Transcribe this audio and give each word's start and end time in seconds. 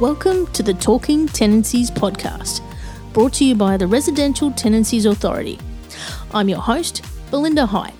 Welcome 0.00 0.46
to 0.54 0.62
the 0.62 0.72
Talking 0.72 1.26
Tenancies 1.26 1.90
podcast, 1.90 2.62
brought 3.12 3.34
to 3.34 3.44
you 3.44 3.54
by 3.54 3.76
the 3.76 3.86
Residential 3.86 4.50
Tenancies 4.50 5.04
Authority. 5.04 5.58
I'm 6.32 6.48
your 6.48 6.62
host, 6.62 7.04
Belinda 7.30 7.66
High. 7.66 7.92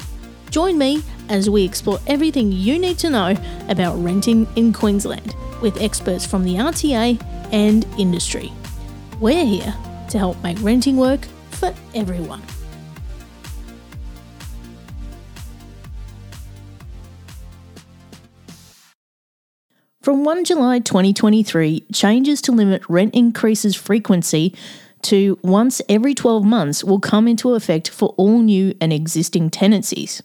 Join 0.48 0.78
me 0.78 1.02
as 1.28 1.50
we 1.50 1.62
explore 1.62 1.98
everything 2.06 2.52
you 2.52 2.78
need 2.78 2.98
to 3.00 3.10
know 3.10 3.36
about 3.68 4.02
renting 4.02 4.48
in 4.56 4.72
Queensland 4.72 5.36
with 5.60 5.78
experts 5.82 6.25
from 6.25 6.43
the 6.43 6.55
RTA 6.55 7.23
and 7.52 7.86
industry. 7.98 8.51
We're 9.21 9.45
here 9.45 9.75
to 10.09 10.19
help 10.19 10.43
make 10.43 10.57
renting 10.62 10.96
work 10.96 11.21
for 11.51 11.75
everyone. 11.95 12.41
From 20.03 20.25
1 20.25 20.46
July 20.46 20.79
2023, 20.79 21.85
changes 21.93 22.41
to 22.43 22.53
limit 22.53 22.82
rent 22.89 23.14
increases 23.14 23.77
frequency 23.77 24.54
to 25.03 25.39
once 25.43 25.82
every 25.91 26.14
12 26.14 26.43
months 26.43 26.82
will 26.82 27.00
come 27.00 27.29
into 27.29 27.53
effect 27.53 27.91
for 27.91 28.14
all 28.17 28.39
new 28.39 28.75
and 28.81 28.94
existing 28.94 29.50
tenancies. 29.50 30.22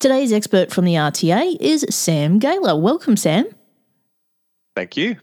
Today's 0.00 0.32
expert 0.32 0.72
from 0.72 0.84
the 0.84 0.94
RTA 0.94 1.58
is 1.60 1.86
Sam 1.90 2.40
Galer. 2.40 2.74
Welcome, 2.74 3.16
Sam. 3.16 3.46
Thank 4.74 4.96
you. 4.96 5.14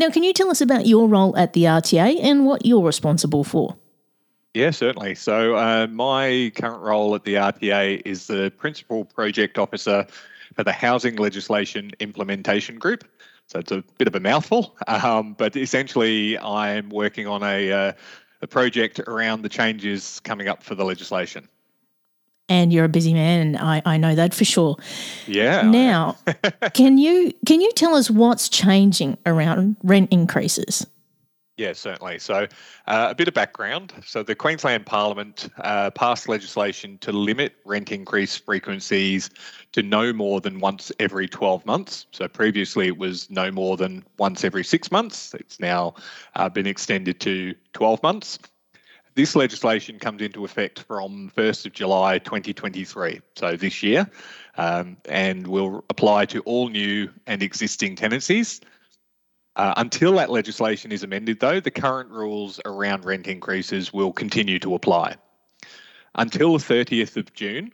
Now, 0.00 0.10
can 0.10 0.24
you 0.24 0.32
tell 0.32 0.50
us 0.50 0.60
about 0.60 0.86
your 0.86 1.06
role 1.06 1.36
at 1.36 1.52
the 1.52 1.62
RTA 1.62 2.18
and 2.24 2.44
what 2.44 2.66
you're 2.66 2.82
responsible 2.82 3.44
for? 3.44 3.76
Yeah, 4.52 4.72
certainly. 4.72 5.14
So, 5.14 5.54
uh, 5.54 5.86
my 5.92 6.50
current 6.56 6.82
role 6.82 7.14
at 7.14 7.22
the 7.22 7.34
RTA 7.34 8.02
is 8.04 8.26
the 8.26 8.50
Principal 8.56 9.04
Project 9.04 9.58
Officer 9.58 10.08
for 10.54 10.64
the 10.64 10.72
Housing 10.72 11.16
Legislation 11.16 11.92
Implementation 12.00 12.78
Group. 12.78 13.04
So 13.48 13.60
it's 13.60 13.72
a 13.72 13.84
bit 13.98 14.08
of 14.08 14.14
a 14.14 14.20
mouthful, 14.20 14.76
um, 14.88 15.34
but 15.38 15.54
essentially, 15.56 16.36
I'm 16.38 16.90
working 16.90 17.28
on 17.28 17.44
a, 17.44 17.70
uh, 17.70 17.92
a 18.42 18.46
project 18.46 18.98
around 19.00 19.42
the 19.42 19.48
changes 19.48 20.20
coming 20.24 20.48
up 20.48 20.62
for 20.62 20.74
the 20.74 20.84
legislation. 20.84 21.48
And 22.48 22.72
you're 22.72 22.84
a 22.84 22.88
busy 22.88 23.12
man, 23.12 23.56
I, 23.56 23.82
I 23.84 23.96
know 23.96 24.14
that 24.14 24.32
for 24.32 24.44
sure. 24.44 24.76
Yeah. 25.26 25.62
Now, 25.62 26.16
can 26.74 26.96
you 26.96 27.32
can 27.44 27.60
you 27.60 27.72
tell 27.72 27.96
us 27.96 28.08
what's 28.08 28.48
changing 28.48 29.18
around 29.26 29.76
rent 29.82 30.12
increases? 30.12 30.86
Yeah, 31.56 31.72
certainly. 31.72 32.18
So, 32.18 32.46
uh, 32.86 33.08
a 33.10 33.14
bit 33.14 33.28
of 33.28 33.34
background. 33.34 33.94
So, 34.04 34.22
the 34.22 34.34
Queensland 34.34 34.84
Parliament 34.84 35.48
uh, 35.58 35.90
passed 35.90 36.28
legislation 36.28 36.98
to 36.98 37.12
limit 37.12 37.54
rent 37.64 37.90
increase 37.90 38.36
frequencies 38.36 39.30
to 39.72 39.82
no 39.82 40.12
more 40.12 40.42
than 40.42 40.60
once 40.60 40.92
every 40.98 41.26
12 41.26 41.64
months. 41.64 42.06
So, 42.12 42.28
previously 42.28 42.88
it 42.88 42.98
was 42.98 43.30
no 43.30 43.50
more 43.50 43.78
than 43.78 44.04
once 44.18 44.44
every 44.44 44.64
six 44.64 44.92
months. 44.92 45.32
It's 45.32 45.58
now 45.58 45.94
uh, 46.34 46.50
been 46.50 46.66
extended 46.66 47.20
to 47.20 47.54
12 47.72 48.02
months. 48.02 48.38
This 49.14 49.34
legislation 49.34 49.98
comes 49.98 50.20
into 50.20 50.44
effect 50.44 50.80
from 50.80 51.32
1st 51.34 51.64
of 51.64 51.72
July 51.72 52.18
2023, 52.18 53.22
so 53.34 53.56
this 53.56 53.82
year, 53.82 54.10
um, 54.58 54.98
and 55.08 55.46
will 55.46 55.86
apply 55.88 56.26
to 56.26 56.40
all 56.40 56.68
new 56.68 57.08
and 57.26 57.42
existing 57.42 57.96
tenancies. 57.96 58.60
Uh, 59.56 59.72
until 59.78 60.12
that 60.12 60.30
legislation 60.30 60.92
is 60.92 61.02
amended, 61.02 61.40
though, 61.40 61.60
the 61.60 61.70
current 61.70 62.10
rules 62.10 62.60
around 62.66 63.04
rent 63.06 63.26
increases 63.26 63.92
will 63.92 64.12
continue 64.12 64.58
to 64.58 64.74
apply. 64.74 65.16
Until 66.14 66.58
the 66.58 66.64
30th 66.64 67.16
of 67.16 67.32
June, 67.32 67.72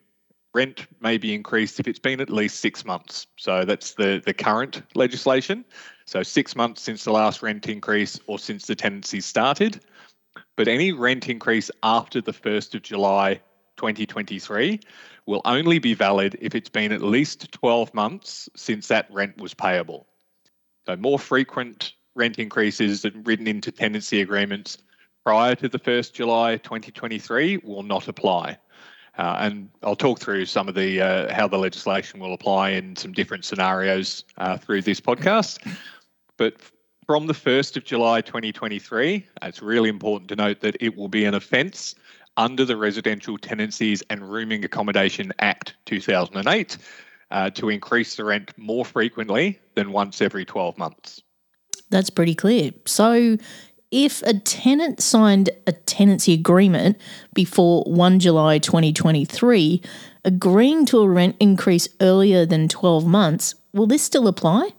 rent 0.54 0.86
may 1.00 1.18
be 1.18 1.34
increased 1.34 1.80
if 1.80 1.88
it's 1.88 1.98
been 1.98 2.20
at 2.20 2.30
least 2.30 2.60
six 2.60 2.84
months. 2.84 3.26
So 3.36 3.64
that's 3.64 3.94
the, 3.94 4.22
the 4.24 4.32
current 4.32 4.82
legislation. 4.94 5.64
So 6.04 6.22
six 6.22 6.54
months 6.54 6.82
since 6.82 7.02
the 7.02 7.12
last 7.12 7.42
rent 7.42 7.68
increase 7.68 8.20
or 8.28 8.38
since 8.38 8.66
the 8.66 8.76
tenancy 8.76 9.20
started. 9.20 9.80
But 10.56 10.68
any 10.68 10.92
rent 10.92 11.28
increase 11.28 11.70
after 11.82 12.20
the 12.20 12.32
1st 12.32 12.76
of 12.76 12.82
July 12.82 13.40
2023 13.76 14.78
will 15.26 15.40
only 15.44 15.78
be 15.78 15.94
valid 15.94 16.36
if 16.40 16.54
it's 16.54 16.68
been 16.68 16.92
at 16.92 17.02
least 17.02 17.50
12 17.52 17.92
months 17.94 18.48
since 18.54 18.88
that 18.88 19.08
rent 19.10 19.38
was 19.38 19.54
payable. 19.54 20.06
So 20.86 20.96
more 20.96 21.18
frequent 21.18 21.92
rent 22.14 22.38
increases 22.38 23.06
written 23.24 23.46
into 23.46 23.70
tenancy 23.70 24.20
agreements 24.20 24.78
prior 25.24 25.54
to 25.54 25.68
the 25.68 25.78
1st 25.78 26.12
July 26.12 26.56
2023 26.56 27.58
will 27.58 27.82
not 27.82 28.08
apply. 28.08 28.58
Uh, 29.18 29.36
and 29.40 29.68
I'll 29.82 29.96
talk 29.96 30.20
through 30.20 30.46
some 30.46 30.68
of 30.68 30.74
the 30.74 31.00
uh, 31.00 31.34
how 31.34 31.46
the 31.46 31.58
legislation 31.58 32.18
will 32.18 32.32
apply 32.32 32.70
in 32.70 32.96
some 32.96 33.12
different 33.12 33.44
scenarios 33.44 34.24
uh, 34.38 34.56
through 34.56 34.82
this 34.82 35.00
podcast. 35.00 35.58
But 36.38 36.54
from 37.06 37.26
the 37.26 37.34
1st 37.34 37.76
of 37.76 37.84
July 37.84 38.22
2023, 38.22 39.26
it's 39.42 39.60
really 39.60 39.90
important 39.90 40.28
to 40.30 40.36
note 40.36 40.60
that 40.60 40.76
it 40.80 40.96
will 40.96 41.08
be 41.08 41.26
an 41.26 41.34
offence 41.34 41.94
under 42.38 42.64
the 42.64 42.76
Residential 42.76 43.36
Tenancies 43.36 44.02
and 44.08 44.32
Rooming 44.32 44.64
Accommodation 44.64 45.32
Act 45.40 45.74
2008 45.84 46.78
uh, 47.32 47.50
to 47.50 47.70
increase 47.70 48.14
the 48.14 48.24
rent 48.24 48.52
more 48.56 48.84
frequently 48.84 49.58
than 49.74 49.90
once 49.90 50.20
every 50.20 50.44
12 50.44 50.78
months. 50.78 51.22
That's 51.90 52.10
pretty 52.10 52.34
clear. 52.34 52.70
So, 52.86 53.36
if 53.90 54.22
a 54.22 54.38
tenant 54.38 55.02
signed 55.02 55.50
a 55.66 55.72
tenancy 55.72 56.32
agreement 56.32 56.98
before 57.34 57.84
1 57.84 58.20
July 58.20 58.58
2023, 58.58 59.82
agreeing 60.24 60.86
to 60.86 61.00
a 61.00 61.08
rent 61.08 61.36
increase 61.40 61.88
earlier 62.00 62.46
than 62.46 62.68
12 62.68 63.06
months, 63.06 63.54
will 63.74 63.86
this 63.86 64.02
still 64.02 64.28
apply? 64.28 64.70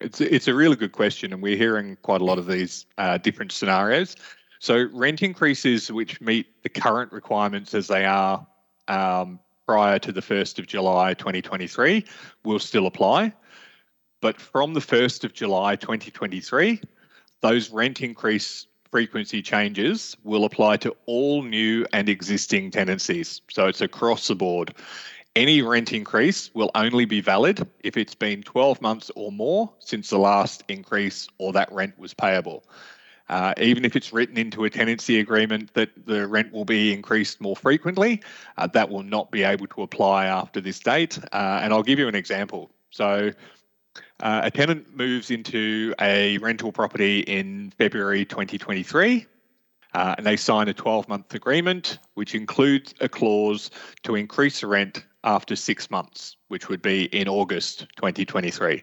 It's, 0.00 0.20
it's 0.20 0.48
a 0.48 0.54
really 0.54 0.76
good 0.76 0.92
question, 0.92 1.32
and 1.32 1.42
we're 1.42 1.56
hearing 1.56 1.96
quite 2.02 2.20
a 2.20 2.24
lot 2.24 2.38
of 2.38 2.46
these 2.46 2.86
uh, 2.96 3.18
different 3.18 3.52
scenarios. 3.52 4.16
So, 4.58 4.88
rent 4.92 5.22
increases 5.22 5.90
which 5.90 6.20
meet 6.20 6.62
the 6.62 6.70
current 6.70 7.12
requirements 7.12 7.74
as 7.74 7.88
they 7.88 8.06
are 8.06 8.46
um, 8.88 9.38
prior 9.66 9.98
to 9.98 10.12
the 10.12 10.20
1st 10.20 10.58
of 10.58 10.66
July 10.66 11.14
2023 11.14 12.04
will 12.44 12.58
still 12.58 12.86
apply. 12.86 13.32
But 14.20 14.40
from 14.40 14.74
the 14.74 14.80
1st 14.80 15.24
of 15.24 15.32
July 15.34 15.76
2023, 15.76 16.80
those 17.40 17.70
rent 17.70 18.00
increase 18.00 18.66
frequency 18.90 19.42
changes 19.42 20.16
will 20.22 20.44
apply 20.44 20.76
to 20.78 20.94
all 21.06 21.42
new 21.42 21.84
and 21.92 22.08
existing 22.08 22.70
tenancies. 22.70 23.40
So 23.50 23.66
it's 23.66 23.80
across 23.80 24.28
the 24.28 24.34
board. 24.34 24.74
Any 25.36 25.62
rent 25.62 25.92
increase 25.92 26.54
will 26.54 26.70
only 26.76 27.04
be 27.04 27.20
valid 27.20 27.66
if 27.80 27.96
it's 27.96 28.14
been 28.14 28.44
12 28.44 28.80
months 28.80 29.10
or 29.16 29.32
more 29.32 29.72
since 29.80 30.10
the 30.10 30.18
last 30.18 30.62
increase 30.68 31.26
or 31.38 31.52
that 31.54 31.72
rent 31.72 31.98
was 31.98 32.14
payable. 32.14 32.64
Uh, 33.28 33.54
even 33.58 33.84
if 33.84 33.96
it's 33.96 34.12
written 34.12 34.36
into 34.36 34.64
a 34.64 34.70
tenancy 34.70 35.18
agreement 35.18 35.72
that 35.74 35.90
the 36.06 36.26
rent 36.26 36.52
will 36.52 36.64
be 36.64 36.92
increased 36.92 37.40
more 37.40 37.56
frequently, 37.56 38.20
uh, 38.58 38.66
that 38.66 38.90
will 38.90 39.02
not 39.02 39.30
be 39.30 39.42
able 39.42 39.66
to 39.66 39.82
apply 39.82 40.26
after 40.26 40.60
this 40.60 40.78
date. 40.78 41.18
Uh, 41.32 41.60
and 41.62 41.72
I'll 41.72 41.82
give 41.82 41.98
you 41.98 42.08
an 42.08 42.14
example. 42.14 42.70
So, 42.90 43.30
uh, 44.20 44.40
a 44.44 44.50
tenant 44.50 44.94
moves 44.94 45.30
into 45.30 45.94
a 46.00 46.38
rental 46.38 46.72
property 46.72 47.20
in 47.20 47.72
February 47.78 48.24
2023. 48.24 49.26
Uh, 49.94 50.14
and 50.18 50.26
they 50.26 50.36
sign 50.36 50.68
a 50.68 50.74
12 50.74 51.08
month 51.08 51.34
agreement, 51.34 51.98
which 52.14 52.34
includes 52.34 52.94
a 53.00 53.08
clause 53.08 53.70
to 54.02 54.16
increase 54.16 54.60
the 54.60 54.66
rent 54.66 55.04
after 55.22 55.54
six 55.54 55.88
months, 55.88 56.36
which 56.48 56.68
would 56.68 56.82
be 56.82 57.04
in 57.06 57.28
August 57.28 57.86
2023. 57.96 58.82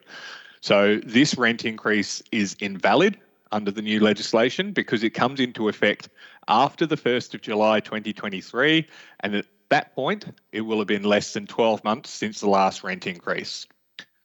So, 0.61 0.99
this 1.05 1.37
rent 1.37 1.65
increase 1.65 2.23
is 2.31 2.55
invalid 2.59 3.19
under 3.51 3.71
the 3.71 3.81
new 3.81 3.99
legislation 3.99 4.71
because 4.71 5.03
it 5.03 5.11
comes 5.11 5.39
into 5.39 5.69
effect 5.69 6.09
after 6.47 6.85
the 6.85 6.97
1st 6.97 7.33
of 7.33 7.41
July 7.41 7.79
2023. 7.79 8.87
And 9.21 9.35
at 9.35 9.45
that 9.69 9.95
point, 9.95 10.25
it 10.51 10.61
will 10.61 10.77
have 10.79 10.87
been 10.87 11.03
less 11.03 11.33
than 11.33 11.47
12 11.47 11.83
months 11.83 12.09
since 12.09 12.39
the 12.39 12.49
last 12.49 12.83
rent 12.83 13.07
increase. 13.07 13.65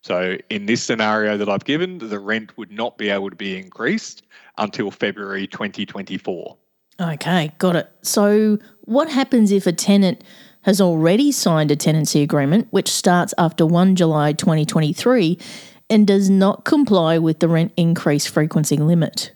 So, 0.02 0.36
in 0.50 0.66
this 0.66 0.84
scenario 0.84 1.36
that 1.36 1.48
I've 1.48 1.64
given, 1.64 1.98
the 1.98 2.20
rent 2.20 2.56
would 2.56 2.70
not 2.70 2.96
be 2.96 3.08
able 3.08 3.28
to 3.28 3.34
be 3.34 3.58
increased 3.58 4.22
until 4.56 4.92
February 4.92 5.48
2024. 5.48 6.56
Okay, 7.00 7.52
got 7.58 7.74
it. 7.74 7.90
So, 8.02 8.58
what 8.82 9.10
happens 9.10 9.50
if 9.50 9.66
a 9.66 9.72
tenant 9.72 10.22
has 10.62 10.80
already 10.80 11.32
signed 11.32 11.70
a 11.70 11.76
tenancy 11.76 12.22
agreement, 12.22 12.68
which 12.70 12.88
starts 12.88 13.34
after 13.36 13.66
1 13.66 13.96
July 13.96 14.32
2023, 14.32 15.38
and 15.88 16.06
does 16.06 16.28
not 16.28 16.64
comply 16.64 17.18
with 17.18 17.40
the 17.40 17.48
rent 17.48 17.72
increase 17.76 18.26
frequency 18.26 18.76
limit. 18.76 19.32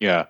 Yeah. 0.00 0.26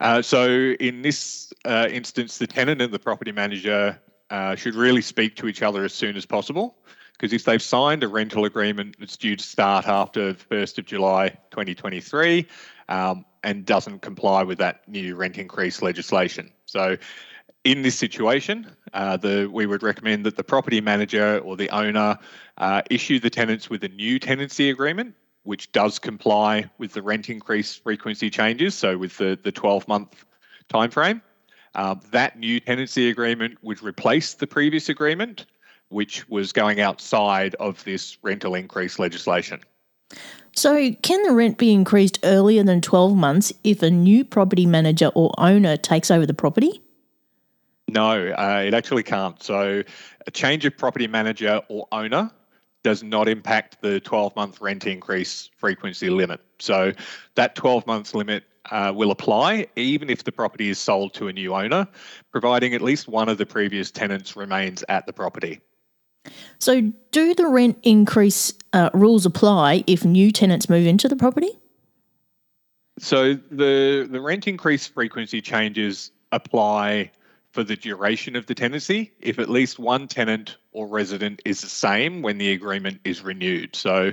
Uh, 0.00 0.20
so 0.20 0.74
in 0.80 1.02
this 1.02 1.52
uh, 1.64 1.88
instance, 1.90 2.38
the 2.38 2.46
tenant 2.46 2.82
and 2.82 2.92
the 2.92 2.98
property 2.98 3.32
manager 3.32 3.98
uh, 4.30 4.54
should 4.54 4.74
really 4.74 5.02
speak 5.02 5.36
to 5.36 5.46
each 5.48 5.62
other 5.62 5.84
as 5.84 5.94
soon 5.94 6.16
as 6.16 6.26
possible. 6.26 6.76
Because 7.12 7.32
if 7.32 7.44
they've 7.44 7.62
signed 7.62 8.04
a 8.04 8.08
rental 8.08 8.44
agreement 8.44 8.96
that's 9.00 9.16
due 9.16 9.36
to 9.36 9.42
start 9.42 9.88
after 9.88 10.34
the 10.34 10.44
1st 10.44 10.78
of 10.78 10.84
July 10.84 11.30
2023 11.50 12.46
um, 12.90 13.24
and 13.42 13.64
doesn't 13.64 14.02
comply 14.02 14.42
with 14.42 14.58
that 14.58 14.86
new 14.86 15.16
rent 15.16 15.38
increase 15.38 15.80
legislation. 15.80 16.52
So 16.66 16.98
in 17.64 17.80
this 17.80 17.96
situation, 17.96 18.70
uh, 18.92 19.16
the, 19.16 19.48
we 19.52 19.66
would 19.66 19.82
recommend 19.82 20.24
that 20.24 20.36
the 20.36 20.44
property 20.44 20.80
manager 20.80 21.38
or 21.38 21.56
the 21.56 21.70
owner 21.70 22.18
uh, 22.58 22.82
issue 22.90 23.18
the 23.18 23.30
tenants 23.30 23.68
with 23.68 23.84
a 23.84 23.88
new 23.88 24.18
tenancy 24.18 24.70
agreement 24.70 25.14
which 25.46 25.70
does 25.72 25.98
comply 25.98 26.68
with 26.78 26.92
the 26.92 27.00
rent 27.00 27.30
increase 27.30 27.76
frequency 27.76 28.28
changes, 28.28 28.74
so 28.74 28.98
with 28.98 29.16
the, 29.16 29.38
the 29.42 29.52
12 29.52 29.86
month 29.88 30.24
timeframe. 30.68 31.22
Um, 31.76 32.00
that 32.10 32.38
new 32.38 32.58
tenancy 32.58 33.08
agreement 33.10 33.58
would 33.62 33.82
replace 33.82 34.34
the 34.34 34.46
previous 34.46 34.88
agreement, 34.88 35.46
which 35.88 36.28
was 36.28 36.52
going 36.52 36.80
outside 36.80 37.54
of 37.56 37.82
this 37.84 38.18
rental 38.22 38.54
increase 38.54 38.98
legislation. 38.98 39.60
So, 40.54 40.92
can 41.02 41.22
the 41.22 41.32
rent 41.32 41.58
be 41.58 41.72
increased 41.72 42.18
earlier 42.24 42.62
than 42.62 42.80
12 42.80 43.14
months 43.14 43.52
if 43.62 43.82
a 43.82 43.90
new 43.90 44.24
property 44.24 44.66
manager 44.66 45.08
or 45.14 45.32
owner 45.38 45.76
takes 45.76 46.10
over 46.10 46.26
the 46.26 46.34
property? 46.34 46.82
No, 47.88 48.10
uh, 48.10 48.62
it 48.66 48.74
actually 48.74 49.04
can't. 49.04 49.40
So, 49.42 49.82
a 50.26 50.30
change 50.30 50.64
of 50.64 50.76
property 50.76 51.06
manager 51.06 51.60
or 51.68 51.86
owner 51.92 52.30
does 52.82 53.02
not 53.02 53.28
impact 53.28 53.80
the 53.80 54.00
12 54.00 54.34
month 54.34 54.60
rent 54.60 54.86
increase 54.86 55.50
frequency 55.56 56.10
limit. 56.10 56.40
So, 56.58 56.92
that 57.36 57.54
12 57.54 57.86
month 57.86 58.14
limit 58.14 58.44
uh, 58.70 58.92
will 58.94 59.12
apply 59.12 59.68
even 59.76 60.10
if 60.10 60.24
the 60.24 60.32
property 60.32 60.68
is 60.68 60.78
sold 60.78 61.14
to 61.14 61.28
a 61.28 61.32
new 61.32 61.54
owner, 61.54 61.86
providing 62.32 62.74
at 62.74 62.80
least 62.80 63.06
one 63.06 63.28
of 63.28 63.38
the 63.38 63.46
previous 63.46 63.92
tenants 63.92 64.34
remains 64.34 64.82
at 64.88 65.06
the 65.06 65.12
property. 65.12 65.60
So, 66.58 66.80
do 67.12 67.34
the 67.34 67.46
rent 67.46 67.78
increase 67.84 68.52
uh, 68.72 68.90
rules 68.94 69.26
apply 69.26 69.84
if 69.86 70.04
new 70.04 70.32
tenants 70.32 70.68
move 70.68 70.86
into 70.86 71.08
the 71.08 71.14
property? 71.14 71.56
So, 72.98 73.34
the, 73.34 74.08
the 74.10 74.20
rent 74.20 74.48
increase 74.48 74.88
frequency 74.88 75.40
changes 75.40 76.10
apply 76.32 77.12
for 77.56 77.64
the 77.64 77.74
duration 77.74 78.36
of 78.36 78.44
the 78.44 78.54
tenancy 78.54 79.10
if 79.18 79.38
at 79.38 79.48
least 79.48 79.78
one 79.78 80.06
tenant 80.06 80.58
or 80.72 80.86
resident 80.86 81.40
is 81.46 81.62
the 81.62 81.68
same 81.68 82.20
when 82.20 82.36
the 82.36 82.52
agreement 82.52 83.00
is 83.04 83.24
renewed. 83.24 83.74
So, 83.74 84.12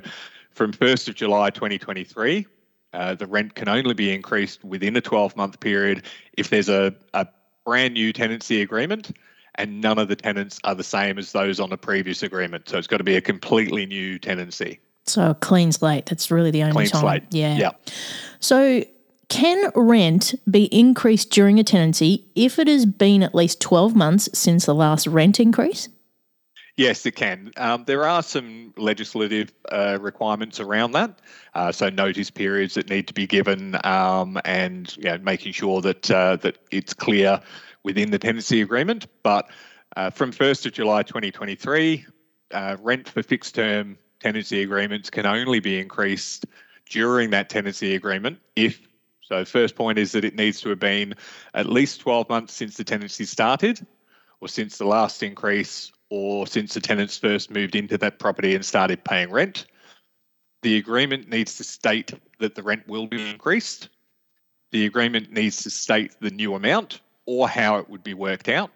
from 0.52 0.72
1st 0.72 1.10
of 1.10 1.16
July 1.16 1.50
2023, 1.50 2.48
uh, 2.94 3.16
the 3.16 3.28
rent 3.28 3.56
can 3.56 3.68
only 3.68 3.94
be 3.94 4.14
increased 4.14 4.64
within 4.64 4.96
a 4.96 5.02
12 5.02 5.36
month 5.36 5.60
period 5.60 6.04
if 6.38 6.52
there's 6.52 6.70
a, 6.70 6.96
a 7.14 7.28
brand 7.66 7.96
new 7.96 8.14
tenancy 8.14 8.62
agreement 8.62 9.12
and 9.56 9.82
none 9.82 10.00
of 10.00 10.08
the 10.08 10.16
tenants 10.16 10.62
are 10.64 10.74
the 10.74 10.84
same 10.84 11.20
as 11.20 11.34
those 11.34 11.60
on 11.60 11.70
the 11.70 11.78
previous 11.78 12.24
agreement. 12.24 12.70
So 12.70 12.78
it's 12.78 12.88
got 12.88 12.98
to 12.98 13.04
be 13.04 13.18
a 13.18 13.22
completely 13.22 13.86
new 13.86 14.20
tenancy. 14.20 14.80
So 15.06 15.32
a 15.32 15.36
clean 15.36 15.74
slate. 15.74 16.06
That's 16.06 16.32
really 16.32 16.52
the 16.52 16.64
only 16.64 16.74
clean 16.74 16.88
time. 16.88 17.02
Slate. 17.02 17.24
Yeah. 17.32 17.58
Yeah. 17.58 17.72
So 18.40 18.86
can 19.34 19.72
rent 19.74 20.36
be 20.50 20.66
increased 20.66 21.32
during 21.32 21.60
a 21.60 21.64
tenancy 21.64 22.24
if 22.36 22.60
it 22.60 22.68
has 22.68 22.86
been 22.86 23.24
at 23.24 23.34
least 23.34 23.60
12 23.62 23.96
months 23.96 24.30
since 24.32 24.68
the 24.68 24.76
last 24.76 25.08
rent 25.08 25.40
increase? 25.40 25.90
Yes, 26.78 27.04
it 27.08 27.16
can. 27.16 27.52
Um, 27.58 27.84
there 27.88 28.06
are 28.06 28.22
some 28.22 28.76
legislative 28.78 29.52
uh, 29.72 29.98
requirements 30.00 30.60
around 30.60 30.92
that. 30.92 31.20
Uh, 31.56 31.72
so 31.72 31.90
notice 31.90 32.30
periods 32.30 32.76
that 32.76 32.92
need 32.92 33.08
to 33.08 33.14
be 33.14 33.26
given, 33.26 33.76
um, 33.84 34.40
and 34.46 34.96
you 34.98 35.06
know, 35.06 35.18
making 35.18 35.54
sure 35.54 35.82
that 35.82 36.12
uh, 36.12 36.36
that 36.38 36.60
it's 36.70 36.94
clear 36.94 37.42
within 37.82 38.12
the 38.12 38.20
tenancy 38.20 38.62
agreement. 38.62 39.08
But 39.24 39.50
uh, 39.98 40.12
from 40.12 40.32
1st 40.32 40.68
of 40.68 40.74
July 40.74 41.02
2023, 41.02 42.06
uh, 42.52 42.78
rent 42.82 43.10
for 43.10 43.24
fixed 43.24 43.56
term 43.56 43.98
tenancy 44.20 44.62
agreements 44.62 45.10
can 45.10 45.26
only 45.26 45.60
be 45.60 45.80
increased 45.80 46.46
during 46.88 47.32
that 47.32 47.50
tenancy 47.50 47.96
agreement 47.96 48.40
if 48.56 48.80
so 49.24 49.46
first 49.46 49.76
point 49.76 49.98
is 49.98 50.12
that 50.12 50.26
it 50.26 50.36
needs 50.36 50.60
to 50.62 50.70
have 50.70 50.80
been 50.80 51.16
at 51.54 51.66
least 51.66 52.02
12 52.02 52.30
months 52.30 52.54
since 52.54 52.76
the 52.76 52.84
tenancy 52.84 53.26
started 53.26 53.86
or 54.42 54.50
since 54.50 54.78
the 54.78 54.86
last 54.86 55.24
increase 55.24 55.92
or 56.10 56.46
since 56.46 56.74
the 56.74 56.82
tenants 56.82 57.18
first 57.18 57.50
moved 57.50 57.76
into 57.76 57.98
that 57.98 58.20
property 58.20 58.54
and 58.54 58.66
started 58.66 59.04
paying 59.04 59.32
rent. 59.32 59.66
The 60.62 60.78
agreement 60.78 61.30
needs 61.30 61.56
to 61.58 61.64
state 61.64 62.14
that 62.40 62.56
the 62.56 62.64
rent 62.64 62.88
will 62.88 63.08
be 63.08 63.30
increased. 63.30 63.90
The 64.72 64.86
agreement 64.86 65.32
needs 65.32 65.64
to 65.64 65.70
state 65.70 66.16
the 66.20 66.30
new 66.30 66.56
amount 66.56 67.00
or 67.26 67.48
how 67.48 67.78
it 67.78 67.90
would 67.90 68.04
be 68.04 68.14
worked 68.14 68.50
out. 68.50 68.72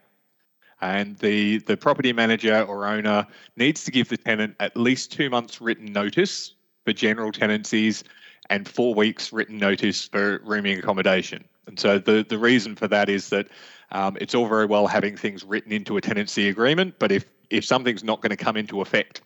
And 0.79 1.17
the, 1.17 1.57
the 1.59 1.75
property 1.75 2.13
manager 2.13 2.61
or 2.61 2.87
owner 2.87 3.27
needs 3.55 3.83
to 3.83 3.91
give 3.91 4.09
the 4.09 4.17
tenant 4.17 4.55
at 4.59 4.77
least 4.77 5.11
two 5.11 5.29
months 5.29 5.59
written 5.59 5.91
notice 5.91 6.53
for 6.85 6.93
general 6.93 7.31
tenancies 7.31 8.03
and 8.49 8.67
four 8.67 8.93
weeks 8.93 9.33
written 9.33 9.57
notice 9.57 10.07
for 10.07 10.41
rooming 10.43 10.79
accommodation. 10.79 11.43
And 11.67 11.79
so 11.79 11.99
the, 11.99 12.25
the 12.27 12.37
reason 12.37 12.75
for 12.75 12.87
that 12.87 13.09
is 13.09 13.29
that 13.29 13.47
um, 13.91 14.17
it's 14.19 14.33
all 14.33 14.47
very 14.47 14.65
well 14.65 14.87
having 14.87 15.17
things 15.17 15.43
written 15.43 15.71
into 15.71 15.97
a 15.97 16.01
tenancy 16.01 16.49
agreement, 16.49 16.95
but 16.99 17.11
if, 17.11 17.25
if 17.49 17.65
something's 17.65 18.03
not 18.03 18.21
going 18.21 18.29
to 18.29 18.37
come 18.37 18.57
into 18.57 18.81
effect 18.81 19.21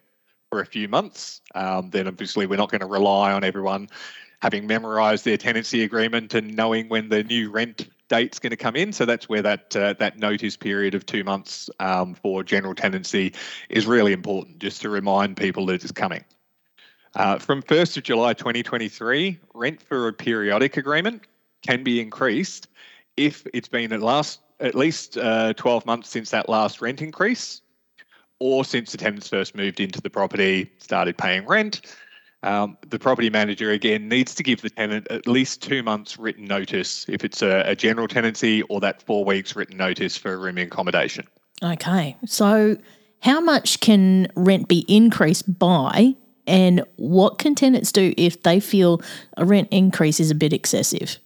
for 0.50 0.60
a 0.60 0.66
few 0.66 0.88
months, 0.88 1.42
um, 1.56 1.90
then 1.92 2.08
obviously 2.08 2.46
we're 2.46 2.58
not 2.58 2.70
going 2.70 2.82
to 2.82 2.88
rely 2.88 3.32
on 3.32 3.44
everyone 3.44 3.88
having 4.42 4.66
memorized 4.66 5.24
their 5.24 5.38
tenancy 5.38 5.84
agreement 5.84 6.34
and 6.34 6.56
knowing 6.56 6.90
when 6.90 7.10
the 7.10 7.24
new 7.24 7.52
rent 7.52 7.88
date's 8.10 8.40
going 8.40 8.52
to 8.52 8.58
come 8.58 8.76
in. 8.76 8.92
So 8.92 9.06
that's 9.06 9.30
where 9.30 9.42
that 9.42 9.76
uh, 9.76 9.94
that 10.00 10.18
notice 10.18 10.58
period 10.58 10.96
of 10.96 11.06
two 11.06 11.24
months 11.24 11.70
um, 11.80 12.16
for 12.16 12.44
general 12.44 12.76
tenancy 12.76 13.34
is 13.70 13.86
really 13.86 14.14
important, 14.14 14.60
just 14.60 14.82
to 14.82 14.90
remind 14.90 15.38
people 15.38 15.68
that 15.68 15.84
it's 15.84 15.92
coming. 15.92 16.24
Uh, 17.16 17.38
from 17.38 17.62
1st 17.62 17.98
of 17.98 18.04
July 18.04 18.34
2023, 18.34 19.38
rent 19.54 19.82
for 19.82 20.08
a 20.08 20.14
periodic 20.14 20.78
agreement 20.78 21.24
can 21.62 21.84
be 21.84 22.00
increased 22.00 22.68
if 23.18 23.46
it's 23.54 23.68
been 23.68 23.92
at 23.92 24.02
last 24.02 24.40
at 24.60 24.76
least 24.76 25.18
uh, 25.18 25.54
12 25.54 25.86
months 25.86 26.10
since 26.10 26.30
that 26.30 26.48
last 26.48 26.82
rent 26.82 27.02
increase, 27.02 27.62
or 28.40 28.64
since 28.64 28.92
the 28.92 28.98
tenants 28.98 29.28
first 29.28 29.56
moved 29.56 29.80
into 29.80 30.00
the 30.00 30.10
property, 30.10 30.72
started 30.78 31.18
paying 31.18 31.46
rent, 31.48 31.82
um, 32.44 32.78
the 32.90 32.98
property 32.98 33.30
manager 33.30 33.72
again 33.72 34.08
needs 34.08 34.34
to 34.36 34.44
give 34.44 34.62
the 34.62 34.70
tenant 34.70 35.08
at 35.10 35.28
least 35.28 35.62
two 35.62 35.84
months 35.84 36.18
written 36.18 36.46
notice 36.46 37.06
if 37.08 37.24
it's 37.24 37.42
a, 37.42 37.64
a 37.66 37.76
general 37.76 38.08
tenancy 38.08 38.64
or 38.64 38.80
that 38.80 39.02
four 39.04 39.24
weeks 39.24 39.56
written 39.56 39.78
notice 39.78 40.18
for 40.18 40.40
rooming 40.40 40.68
accommodation. 40.68 41.28
Okay. 41.62 42.16
So, 42.26 42.78
how 43.20 43.40
much 43.40 43.80
can 43.82 44.28
rent 44.36 44.68
be 44.68 44.80
increased 44.88 45.60
by, 45.60 46.16
and 46.52 46.84
what 46.98 47.40
can 47.40 47.56
tenants 47.56 47.94
do 47.94 48.14
if 48.18 48.44
they 48.44 48.60
feel 48.60 49.02
a 49.38 49.46
rent 49.46 49.70
increase 49.72 50.20
is 50.20 50.30
a 50.30 50.36
bit 50.36 50.52
excessive? 50.52 51.18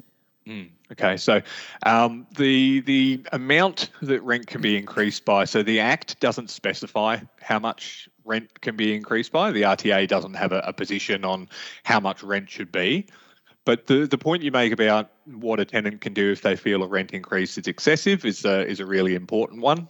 Mm, 0.48 0.70
okay, 0.92 1.18
so 1.18 1.42
um, 1.84 2.28
the 2.38 2.82
the 2.82 3.26
amount 3.32 3.90
that 4.04 4.22
rent 4.22 4.46
can 4.46 4.62
be 4.62 4.78
increased 4.78 5.26
by, 5.26 5.44
so 5.46 5.64
the 5.64 5.80
Act 5.80 6.20
doesn't 6.20 6.52
specify 6.52 7.18
how 7.42 7.58
much 7.58 8.08
rent 8.24 8.62
can 8.62 8.76
be 8.76 8.94
increased 8.94 9.32
by. 9.32 9.52
The 9.52 9.64
RTA 9.64 10.08
doesn't 10.08 10.36
have 10.36 10.52
a, 10.52 10.60
a 10.60 10.74
position 10.74 11.26
on 11.26 11.50
how 11.84 12.00
much 12.00 12.22
rent 12.22 12.50
should 12.50 12.72
be. 12.72 13.08
But 13.66 13.88
the, 13.88 14.06
the 14.06 14.20
point 14.20 14.44
you 14.44 14.52
make 14.52 14.72
about 14.72 15.10
what 15.26 15.60
a 15.60 15.66
tenant 15.66 16.02
can 16.02 16.14
do 16.14 16.32
if 16.32 16.44
they 16.44 16.56
feel 16.56 16.84
a 16.84 16.88
rent 16.88 17.12
increase 17.12 17.58
is 17.58 17.66
excessive 17.66 18.24
is 18.24 18.46
a, 18.46 18.64
is 18.68 18.80
a 18.80 18.86
really 18.86 19.16
important 19.16 19.62
one. 19.62 19.90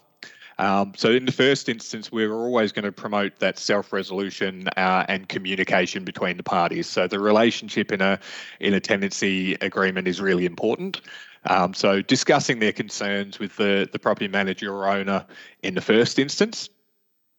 Um, 0.57 0.93
so, 0.95 1.11
in 1.11 1.25
the 1.25 1.31
first 1.31 1.67
instance, 1.67 2.11
we're 2.11 2.33
always 2.33 2.71
going 2.71 2.85
to 2.85 2.91
promote 2.91 3.39
that 3.39 3.59
self 3.59 3.91
resolution 3.91 4.69
uh, 4.77 5.05
and 5.09 5.27
communication 5.27 6.05
between 6.05 6.37
the 6.37 6.43
parties. 6.43 6.87
So, 6.87 7.07
the 7.07 7.19
relationship 7.19 7.91
in 7.91 8.01
a 8.01 8.19
in 8.59 8.73
a 8.73 8.79
tenancy 8.79 9.55
agreement 9.55 10.07
is 10.07 10.21
really 10.21 10.45
important. 10.45 11.01
Um, 11.47 11.73
so, 11.73 12.01
discussing 12.01 12.59
their 12.59 12.71
concerns 12.71 13.37
with 13.37 13.55
the, 13.57 13.89
the 13.91 13.99
property 13.99 14.27
manager 14.27 14.73
or 14.73 14.87
owner 14.87 15.25
in 15.61 15.75
the 15.75 15.81
first 15.81 16.19
instance, 16.19 16.69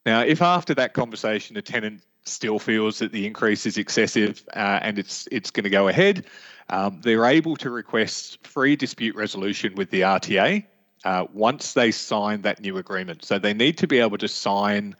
now, 0.07 0.21
if 0.21 0.41
after 0.41 0.73
that 0.75 0.93
conversation 0.93 1.55
the 1.55 1.63
tenant 1.63 2.03
still 2.25 2.59
feels 2.59 2.99
that 3.01 3.13
the 3.13 3.27
increase 3.27 3.67
is 3.67 3.77
excessive 3.79 4.45
uh, 4.55 4.79
and 4.83 4.99
it's 4.99 5.27
it's 5.33 5.51
going 5.51 5.65
to 5.65 5.71
go 5.71 5.89
ahead, 5.89 6.27
um, 6.71 7.01
they're 7.03 7.25
able 7.25 7.57
to 7.57 7.71
request 7.71 8.47
free 8.47 8.77
dispute 8.77 9.17
resolution 9.17 9.75
with 9.75 9.91
the 9.91 10.03
RTA 10.03 10.65
uh, 11.05 11.27
once 11.33 11.73
they 11.73 11.91
sign 11.91 12.43
that 12.43 12.61
new 12.61 12.79
agreement. 12.79 13.25
So 13.25 13.39
they 13.39 13.55
need 13.55 13.79
to 13.79 13.87
be 13.87 13.99
able 13.99 14.19
to 14.19 14.29
sign 14.29 14.97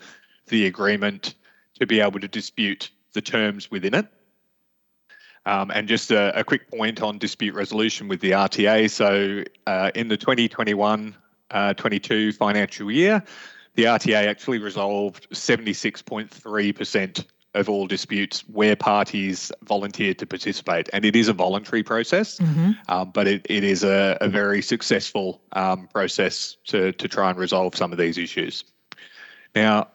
the 0.49 0.67
agreement 0.67 1.35
to 1.81 1.87
be 1.87 2.01
able 2.01 2.21
to 2.21 2.29
dispute 2.29 2.91
the 3.13 3.21
terms 3.21 3.71
within 3.71 3.95
it. 3.95 4.07
Um, 5.45 5.71
and 5.71 5.87
just 5.87 6.11
a, 6.11 6.37
a, 6.39 6.43
quick 6.43 6.69
point 6.69 7.03
on 7.03 7.19
dispute 7.19 7.55
resolution 7.55 8.09
with 8.09 8.21
the 8.21 8.33
RTA. 8.33 8.91
So 8.91 9.45
uh, 9.67 9.93
in 9.95 10.09
the 10.09 10.17
2021 10.17 11.15
uh, 11.53 11.75
22 11.75 12.33
financial 12.33 12.91
year, 12.91 13.23
the 13.75 13.85
RTA 13.85 14.27
actually 14.27 14.59
resolved 14.59 15.29
76.3% 15.31 17.25
of 17.57 17.69
all 17.69 17.87
disputes 17.87 18.45
where 18.53 18.77
parties 18.77 19.51
volunteer 19.65 20.15
to 20.15 20.27
participate. 20.27 20.89
And 20.93 21.05
it 21.05 21.17
is 21.17 21.29
a 21.29 21.33
voluntary 21.33 21.83
process, 21.83 22.39
mm-hmm. 22.39 22.73
um, 22.89 23.11
but 23.11 23.27
it, 23.27 23.47
it 23.49 23.65
is 23.65 23.83
a, 23.83 24.19
a 24.21 24.29
very 24.29 24.63
successful 24.63 25.41
um, 25.53 25.89
process 25.89 26.57
to, 26.67 26.93
to 26.93 27.09
try 27.09 27.31
and 27.31 27.39
resolve 27.39 27.75
some 27.75 27.93
of 27.93 27.99
these 27.99 28.19
issues. 28.19 28.65
Now, 29.55 29.89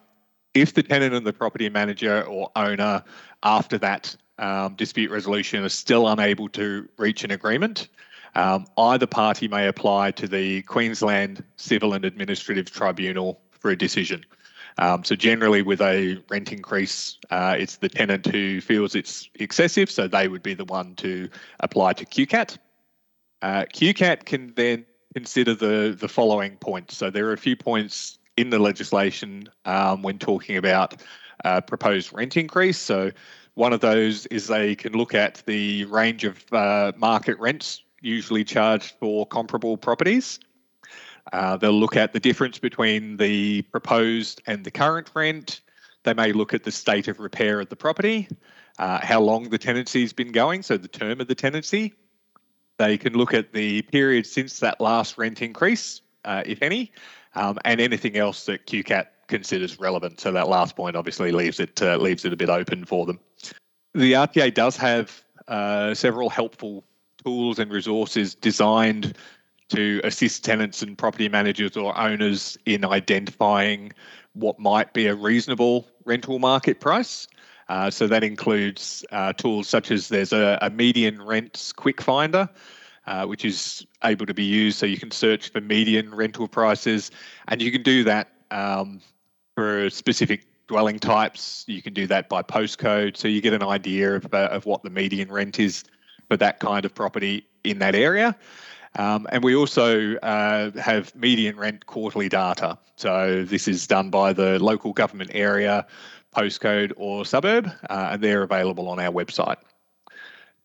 if 0.53 0.73
the 0.73 0.83
tenant 0.83 1.13
and 1.13 1.25
the 1.25 1.33
property 1.33 1.69
manager 1.69 2.23
or 2.23 2.51
owner 2.55 3.03
after 3.43 3.77
that 3.77 4.15
um, 4.39 4.75
dispute 4.75 5.11
resolution 5.11 5.63
are 5.63 5.69
still 5.69 6.07
unable 6.07 6.49
to 6.49 6.89
reach 6.97 7.23
an 7.23 7.31
agreement, 7.31 7.87
um, 8.35 8.65
either 8.77 9.07
party 9.07 9.47
may 9.47 9.67
apply 9.67 10.11
to 10.11 10.27
the 10.27 10.63
Queensland 10.63 11.43
Civil 11.57 11.93
and 11.93 12.05
Administrative 12.05 12.71
Tribunal 12.71 13.39
for 13.51 13.71
a 13.71 13.77
decision. 13.77 14.25
Um, 14.77 15.03
so 15.03 15.15
generally, 15.15 15.61
with 15.61 15.81
a 15.81 16.21
rent 16.29 16.51
increase, 16.51 17.17
uh, 17.29 17.55
it's 17.57 17.77
the 17.77 17.89
tenant 17.89 18.25
who 18.25 18.61
feels 18.61 18.95
it's 18.95 19.29
excessive, 19.35 19.89
so 19.91 20.07
they 20.07 20.27
would 20.27 20.43
be 20.43 20.53
the 20.53 20.65
one 20.65 20.95
to 20.95 21.29
apply 21.59 21.93
to 21.93 22.05
QCAT. 22.05 22.57
Uh, 23.41 23.65
QCAT 23.73 24.25
can 24.25 24.53
then 24.55 24.85
consider 25.13 25.53
the 25.53 25.95
the 25.99 26.07
following 26.07 26.57
points. 26.57 26.97
So 26.97 27.09
there 27.09 27.27
are 27.27 27.33
a 27.33 27.37
few 27.37 27.55
points 27.55 28.19
in 28.37 28.49
the 28.49 28.59
legislation 28.59 29.49
um, 29.65 30.01
when 30.01 30.17
talking 30.17 30.57
about 30.57 31.01
uh, 31.43 31.61
proposed 31.61 32.13
rent 32.13 32.37
increase. 32.37 32.77
So 32.77 33.11
one 33.55 33.73
of 33.73 33.81
those 33.81 34.25
is 34.27 34.47
they 34.47 34.75
can 34.75 34.93
look 34.93 35.13
at 35.13 35.43
the 35.45 35.85
range 35.85 36.23
of 36.23 36.41
uh, 36.53 36.93
market 36.97 37.37
rents 37.39 37.83
usually 38.01 38.43
charged 38.43 38.95
for 38.99 39.25
comparable 39.25 39.77
properties. 39.77 40.39
Uh, 41.31 41.57
they'll 41.57 41.71
look 41.71 41.95
at 41.95 42.13
the 42.13 42.19
difference 42.19 42.59
between 42.59 43.17
the 43.17 43.61
proposed 43.63 44.41
and 44.47 44.63
the 44.63 44.71
current 44.71 45.09
rent. 45.13 45.61
They 46.03 46.13
may 46.13 46.33
look 46.33 46.53
at 46.53 46.63
the 46.63 46.71
state 46.71 47.07
of 47.07 47.19
repair 47.19 47.59
of 47.61 47.69
the 47.69 47.75
property, 47.75 48.27
uh, 48.79 48.99
how 49.01 49.21
long 49.21 49.49
the 49.49 49.57
tenancy's 49.57 50.13
been 50.13 50.31
going, 50.31 50.63
so 50.63 50.77
the 50.77 50.87
term 50.87 51.21
of 51.21 51.27
the 51.27 51.35
tenancy. 51.35 51.93
They 52.77 52.97
can 52.97 53.13
look 53.13 53.33
at 53.33 53.53
the 53.53 53.83
period 53.83 54.25
since 54.25 54.59
that 54.59 54.81
last 54.81 55.17
rent 55.17 55.41
increase, 55.41 56.01
uh, 56.25 56.43
if 56.45 56.61
any, 56.61 56.91
um, 57.35 57.59
and 57.63 57.79
anything 57.79 58.17
else 58.17 58.45
that 58.47 58.65
QCAT 58.65 59.07
considers 59.27 59.79
relevant. 59.79 60.19
So 60.19 60.31
that 60.31 60.49
last 60.49 60.75
point 60.75 60.95
obviously 60.95 61.31
leaves 61.31 61.59
it 61.59 61.81
uh, 61.81 61.97
leaves 61.97 62.25
it 62.25 62.33
a 62.33 62.35
bit 62.35 62.49
open 62.49 62.85
for 62.85 63.05
them. 63.05 63.19
The 63.93 64.13
RTA 64.13 64.53
does 64.53 64.75
have 64.77 65.23
uh, 65.47 65.93
several 65.93 66.29
helpful 66.29 66.83
tools 67.23 67.59
and 67.59 67.71
resources 67.71 68.35
designed 68.35 69.15
to 69.71 70.01
assist 70.03 70.43
tenants 70.43 70.81
and 70.81 70.97
property 70.97 71.29
managers 71.29 71.75
or 71.75 71.97
owners 71.97 72.57
in 72.65 72.85
identifying 72.85 73.91
what 74.33 74.59
might 74.59 74.93
be 74.93 75.07
a 75.07 75.15
reasonable 75.15 75.87
rental 76.05 76.39
market 76.39 76.79
price. 76.79 77.27
Uh, 77.69 77.89
so 77.89 78.07
that 78.07 78.23
includes 78.23 79.05
uh, 79.11 79.31
tools 79.33 79.67
such 79.67 79.91
as 79.91 80.09
there's 80.09 80.33
a, 80.33 80.57
a 80.61 80.69
median 80.69 81.21
rents 81.21 81.71
quick 81.71 82.01
finder, 82.01 82.49
uh, 83.07 83.25
which 83.25 83.45
is 83.45 83.85
able 84.03 84.25
to 84.25 84.33
be 84.33 84.43
used 84.43 84.77
so 84.77 84.85
you 84.85 84.97
can 84.97 85.11
search 85.11 85.49
for 85.49 85.61
median 85.61 86.13
rental 86.13 86.47
prices, 86.47 87.11
and 87.47 87.61
you 87.61 87.71
can 87.71 87.81
do 87.81 88.03
that 88.03 88.31
um, 88.51 88.99
for 89.55 89.89
specific 89.89 90.45
dwelling 90.67 90.99
types. 90.99 91.63
You 91.67 91.81
can 91.81 91.93
do 91.93 92.07
that 92.07 92.27
by 92.27 92.43
postcode, 92.43 93.15
so 93.15 93.27
you 93.27 93.41
get 93.41 93.53
an 93.53 93.63
idea 93.63 94.15
of, 94.15 94.33
uh, 94.33 94.49
of 94.51 94.65
what 94.65 94.83
the 94.83 94.89
median 94.89 95.31
rent 95.31 95.59
is 95.59 95.85
for 96.27 96.37
that 96.37 96.59
kind 96.59 96.85
of 96.85 96.93
property 96.93 97.45
in 97.63 97.79
that 97.79 97.95
area. 97.95 98.35
Um, 98.95 99.27
and 99.31 99.43
we 99.43 99.55
also 99.55 100.15
uh, 100.17 100.71
have 100.79 101.15
median 101.15 101.57
rent 101.57 101.85
quarterly 101.85 102.29
data. 102.29 102.77
So 102.95 103.45
this 103.45 103.67
is 103.67 103.87
done 103.87 104.09
by 104.09 104.33
the 104.33 104.59
local 104.59 104.93
government 104.93 105.31
area, 105.33 105.87
postcode, 106.35 106.91
or 106.97 107.25
suburb, 107.25 107.67
uh, 107.89 108.09
and 108.11 108.23
they're 108.23 108.43
available 108.43 108.89
on 108.89 108.99
our 108.99 109.11
website. 109.11 109.57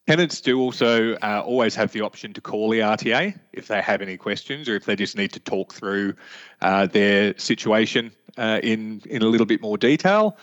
Tenants 0.06 0.40
do 0.40 0.60
also 0.60 1.14
uh, 1.16 1.42
always 1.44 1.74
have 1.74 1.90
the 1.92 2.00
option 2.00 2.32
to 2.32 2.40
call 2.40 2.70
the 2.70 2.78
RTA 2.78 3.36
if 3.52 3.66
they 3.66 3.82
have 3.82 4.00
any 4.00 4.16
questions 4.16 4.68
or 4.68 4.76
if 4.76 4.84
they 4.84 4.94
just 4.94 5.16
need 5.16 5.32
to 5.32 5.40
talk 5.40 5.74
through 5.74 6.14
uh, 6.62 6.86
their 6.86 7.36
situation 7.38 8.12
uh, 8.36 8.60
in 8.62 9.02
in 9.06 9.22
a 9.22 9.26
little 9.26 9.46
bit 9.46 9.60
more 9.60 9.76
detail. 9.76 10.36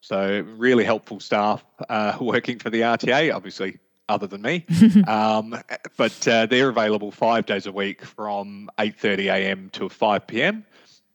So 0.00 0.44
really 0.56 0.84
helpful 0.84 1.18
staff 1.18 1.64
uh, 1.88 2.16
working 2.20 2.60
for 2.60 2.70
the 2.70 2.82
RTA. 2.82 3.34
Obviously, 3.34 3.78
other 4.08 4.26
than 4.26 4.42
me. 4.42 4.66
um, 5.06 5.58
but 5.96 6.28
uh, 6.28 6.46
they're 6.46 6.68
available 6.68 7.10
five 7.10 7.46
days 7.46 7.66
a 7.66 7.72
week 7.72 8.04
from 8.04 8.70
8:30 8.78 9.32
a.m. 9.32 9.70
to 9.70 9.88
5 9.88 10.26
p.m. 10.26 10.64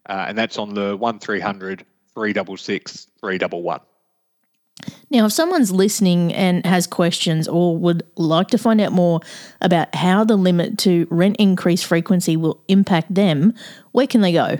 Uh, 0.07 0.25
and 0.27 0.37
that's 0.37 0.57
on 0.57 0.73
the 0.73 0.95
1300 0.97 1.85
366 2.13 3.07
311. 3.19 3.85
Now, 5.09 5.25
if 5.25 5.31
someone's 5.31 5.71
listening 5.71 6.33
and 6.33 6.65
has 6.65 6.87
questions 6.87 7.47
or 7.47 7.77
would 7.77 8.03
like 8.17 8.47
to 8.49 8.57
find 8.57 8.81
out 8.81 8.91
more 8.91 9.21
about 9.61 9.93
how 9.95 10.23
the 10.23 10.35
limit 10.35 10.77
to 10.79 11.07
rent 11.09 11.37
increase 11.37 11.83
frequency 11.83 12.35
will 12.35 12.61
impact 12.67 13.13
them, 13.13 13.53
where 13.91 14.07
can 14.07 14.21
they 14.21 14.33
go? 14.33 14.59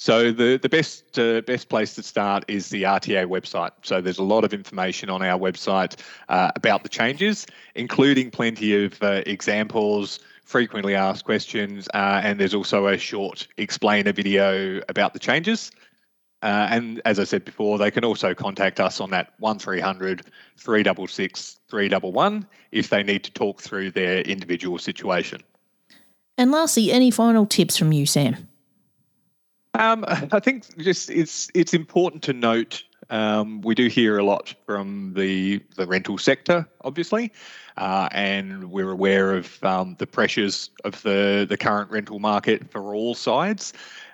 So 0.00 0.32
the 0.32 0.56
the 0.56 0.70
best 0.70 1.18
uh, 1.18 1.42
best 1.42 1.68
place 1.68 1.94
to 1.96 2.02
start 2.02 2.46
is 2.48 2.70
the 2.70 2.84
RTA 2.84 3.26
website. 3.26 3.72
So 3.82 4.00
there's 4.00 4.18
a 4.18 4.22
lot 4.22 4.44
of 4.44 4.54
information 4.54 5.10
on 5.10 5.20
our 5.20 5.38
website 5.38 6.00
uh, 6.30 6.50
about 6.56 6.84
the 6.84 6.88
changes, 6.88 7.46
including 7.74 8.30
plenty 8.30 8.82
of 8.82 9.02
uh, 9.02 9.20
examples, 9.26 10.18
frequently 10.42 10.94
asked 10.94 11.26
questions, 11.26 11.86
uh, 11.92 12.22
and 12.24 12.40
there's 12.40 12.54
also 12.54 12.86
a 12.86 12.96
short 12.96 13.46
explainer 13.58 14.10
video 14.10 14.80
about 14.88 15.12
the 15.12 15.18
changes. 15.18 15.70
Uh, 16.40 16.66
and 16.70 17.02
as 17.04 17.18
I 17.18 17.24
said 17.24 17.44
before, 17.44 17.76
they 17.76 17.90
can 17.90 18.02
also 18.02 18.32
contact 18.32 18.80
us 18.80 19.02
on 19.02 19.10
that 19.10 19.34
1300 19.38 20.22
366 20.56 21.60
311 21.68 22.46
if 22.72 22.88
they 22.88 23.02
need 23.02 23.22
to 23.24 23.30
talk 23.32 23.60
through 23.60 23.90
their 23.90 24.22
individual 24.22 24.78
situation. 24.78 25.42
And 26.38 26.50
lastly, 26.50 26.90
any 26.90 27.10
final 27.10 27.44
tips 27.44 27.76
from 27.76 27.92
you, 27.92 28.06
Sam? 28.06 28.49
Um, 29.74 30.04
I 30.08 30.40
think 30.40 30.76
just 30.78 31.10
it's 31.10 31.48
it's 31.54 31.74
important 31.74 32.22
to 32.24 32.32
note 32.32 32.82
um, 33.10 33.60
we 33.62 33.74
do 33.74 33.88
hear 33.88 34.18
a 34.18 34.24
lot 34.24 34.54
from 34.66 35.14
the 35.14 35.60
the 35.76 35.86
rental 35.86 36.18
sector, 36.18 36.66
obviously, 36.82 37.32
uh, 37.76 38.08
and 38.12 38.70
we're 38.70 38.90
aware 38.90 39.36
of 39.36 39.62
um, 39.64 39.96
the 39.98 40.06
pressures 40.06 40.70
of 40.84 41.02
the 41.02 41.46
the 41.48 41.56
current 41.56 41.90
rental 41.90 42.18
market 42.18 42.70
for 42.70 42.94
all 42.94 43.14
sides. 43.14 43.72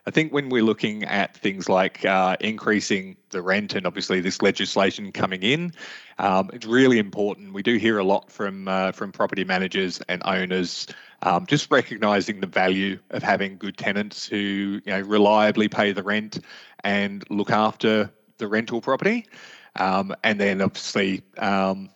I 0.09 0.13
think 0.13 0.33
when 0.33 0.51
we're 0.51 0.63
looking 0.63 1.03
at 1.03 1.37
things 1.37 1.69
like 1.69 2.05
uh, 2.05 2.37
increasing 2.41 3.17
the 3.31 3.43
rent 3.43 3.75
and 3.75 3.87
obviously 3.89 4.21
this 4.21 4.41
legislation 4.41 5.11
coming 5.11 5.43
in, 5.43 5.73
um, 6.19 6.49
it's 6.53 6.65
really 6.65 7.01
important. 7.01 7.53
We 7.53 7.65
do 7.65 7.77
hear 7.77 7.99
a 7.99 8.05
lot 8.05 8.31
from 8.31 8.69
uh, 8.69 8.93
from 8.93 9.11
property 9.11 9.43
managers 9.43 10.01
and 10.09 10.23
owners, 10.25 10.87
um, 11.23 11.45
just 11.47 11.73
recognising 11.73 12.41
the 12.41 12.47
value 12.47 13.01
of 13.11 13.25
having 13.25 13.59
good 13.59 13.77
tenants 13.77 14.27
who 14.27 14.81
you 14.85 14.93
know 14.93 15.01
reliably 15.01 15.67
pay 15.69 15.91
the 15.91 16.05
rent 16.05 16.39
and 16.85 17.25
look 17.29 17.51
after 17.51 18.09
the 18.39 18.47
rental 18.47 18.81
property, 18.81 19.27
um, 19.75 20.15
and 20.23 20.41
then 20.41 20.63
obviously, 20.63 21.23
um, 21.39 21.91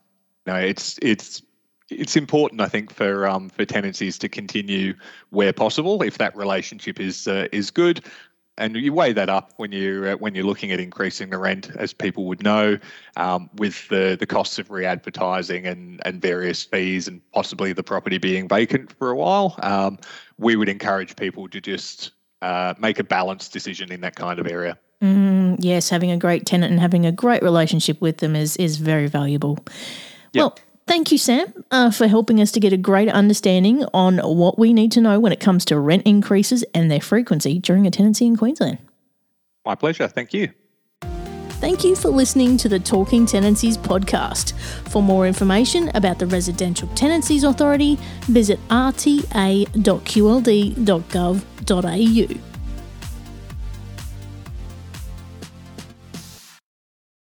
you 0.47 0.53
know, 0.53 0.59
it's 0.59 0.99
it's 1.01 1.43
it's 1.91 2.17
important, 2.17 2.61
I 2.61 2.69
think, 2.69 2.93
for 2.93 3.27
um, 3.29 3.49
for 3.51 3.65
tenancies 3.65 4.19
to 4.19 4.29
continue 4.29 4.95
where 5.31 5.53
possible 5.53 6.03
if 6.03 6.19
that 6.19 6.37
relationship 6.37 7.01
is 7.01 7.29
uh, 7.29 7.49
is 7.53 7.71
good. 7.71 8.05
And 8.59 8.77
you 8.77 8.93
weigh 8.93 9.15
that 9.15 9.31
up 9.31 9.53
when 9.57 9.73
you 9.73 10.05
uh, 10.07 10.17
when 10.17 10.35
you're 10.35 10.45
looking 10.45 10.71
at 10.71 10.81
increasing 10.81 11.31
the 11.31 11.39
rent, 11.39 11.71
as 11.77 11.93
people 11.93 12.27
would 12.27 12.43
know, 12.43 12.79
um, 13.17 13.49
with 13.55 13.89
the 13.89 14.17
the 14.19 14.27
costs 14.27 14.59
of 14.59 14.71
re-advertising 14.71 15.67
and 15.67 16.01
and 16.05 16.21
various 16.21 16.65
fees, 16.65 17.09
and 17.09 17.21
possibly 17.33 17.73
the 17.73 17.83
property 17.83 18.19
being 18.19 18.49
vacant 18.49 18.93
for 18.99 19.11
a 19.11 19.17
while. 19.17 19.55
Um, 19.63 19.99
we 20.39 20.57
would 20.57 20.69
encourage 20.69 21.17
people 21.17 21.49
to 21.49 21.61
just 21.61 22.13
uh, 22.43 22.75
make 22.79 22.99
a 22.99 23.05
balanced 23.05 23.53
decision 23.53 23.93
in 23.93 24.01
that 24.03 24.17
kind 24.17 24.39
of 24.39 24.47
area. 24.47 24.79
Mm, 25.03 25.57
yes, 25.59 25.89
having 25.89 26.11
a 26.11 26.19
great 26.19 26.45
tenant 26.45 26.71
and 26.71 26.81
having 26.81 27.07
a 27.07 27.13
great 27.13 27.43
relationship 27.43 28.01
with 28.03 28.19
them 28.19 28.37
is 28.37 28.57
is 28.59 28.77
very 28.77 29.07
valuable. 29.07 29.59
Yep. 30.33 30.43
Well, 30.43 30.59
Thank 30.91 31.13
you, 31.13 31.19
Sam, 31.19 31.47
uh, 31.71 31.93
for 31.93 32.09
helping 32.09 32.41
us 32.41 32.51
to 32.51 32.59
get 32.59 32.73
a 32.73 32.77
greater 32.77 33.13
understanding 33.13 33.85
on 33.95 34.19
what 34.19 34.59
we 34.59 34.73
need 34.73 34.91
to 34.91 35.01
know 35.01 35.21
when 35.21 35.31
it 35.31 35.39
comes 35.39 35.65
to 35.67 35.79
rent 35.79 36.03
increases 36.05 36.65
and 36.75 36.91
their 36.91 37.01
frequency 37.01 37.61
during 37.61 37.87
a 37.87 37.93
tenancy 37.93 38.27
in 38.27 38.37
Queensland. 38.37 38.79
My 39.65 39.77
pleasure. 39.77 40.09
Thank 40.09 40.35
you. 40.35 40.51
Thank 41.61 41.85
you 41.85 41.95
for 41.95 42.09
listening 42.09 42.57
to 42.57 42.69
the 42.69 42.81
Talking 42.81 43.25
Tenancies 43.25 43.79
podcast. 43.79 44.53
For 44.89 45.01
more 45.01 45.29
information 45.29 45.93
about 45.95 46.19
the 46.19 46.27
Residential 46.27 46.89
Tenancies 46.97 47.45
Authority, 47.45 47.97
visit 48.23 48.59
rta.qld.gov.au. 48.69 49.31